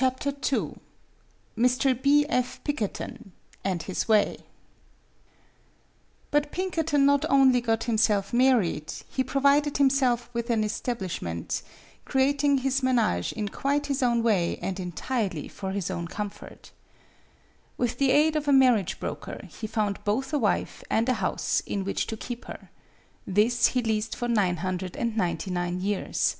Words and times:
MADAME 0.00 0.18
BUTTERFLY 0.40 0.76
MR. 1.58 2.02
B. 2.02 2.24
F. 2.30 2.64
PIKKERTON 2.64 3.30
AND 3.62 3.82
HIS 3.82 4.08
WAY 4.08 4.38
BUT 6.30 6.50
Pinkerton 6.50 7.04
not 7.04 7.26
only 7.28 7.60
got 7.60 7.84
himself 7.84 8.32
mar 8.32 8.58
ried; 8.60 8.90
he 9.10 9.22
provided 9.22 9.76
himself 9.76 10.30
with 10.32 10.48
an 10.48 10.64
establish 10.64 11.20
mentcreating 11.20 12.60
his 12.60 12.82
menage 12.82 13.34
in 13.34 13.50
quite 13.50 13.88
his 13.88 14.02
own 14.02 14.22
way 14.22 14.56
and 14.62 14.80
entirely 14.80 15.46
for 15.46 15.72
his 15.72 15.90
own 15.90 16.08
comfort.. 16.08 16.70
With 17.76 17.98
the 17.98 18.10
aid 18.12 18.34
of 18.34 18.48
a 18.48 18.50
marriage 18.54 18.98
broker, 18.98 19.46
he 19.50 19.66
found 19.66 20.02
both 20.04 20.32
a 20.32 20.38
wife 20.38 20.82
and 20.88 21.06
a 21.10 21.20
house 21.20 21.60
in 21.66 21.84
which 21.84 22.06
to 22.06 22.16
keep 22.16 22.46
her. 22.46 22.70
This 23.26 23.66
he 23.66 23.82
leased 23.82 24.16
for 24.16 24.26
nine 24.26 24.56
hundred 24.56 24.96
and 24.96 25.18
ninety 25.18 25.50
nine 25.50 25.82
years. 25.82 26.36